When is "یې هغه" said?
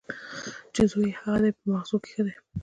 1.11-1.39